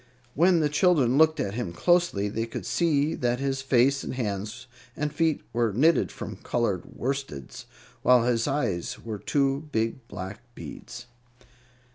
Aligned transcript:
When 0.33 0.61
the 0.61 0.67
children 0.69 1.19
looked 1.19 1.39
at 1.39 1.53
him 1.53 1.73
closely, 1.73 2.27
they 2.27 2.47
could 2.47 2.65
see 2.65 3.13
that 3.13 3.39
his 3.39 3.61
face 3.61 4.03
and 4.03 4.15
hands 4.15 4.65
and 4.97 5.13
feet 5.13 5.43
were 5.53 5.71
knitted 5.73 6.11
from 6.11 6.37
colored 6.37 6.95
worsteds, 6.97 7.65
while 8.01 8.23
his 8.23 8.47
eyes 8.47 8.97
were 8.97 9.19
two 9.19 9.69
big 9.71 10.07
black 10.07 10.39
beads. 10.55 11.05